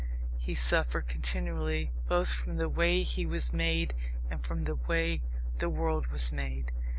[0.39, 3.93] He suffered continually both from the way he was made
[4.31, 5.21] and from the way
[5.59, 6.71] the world was made.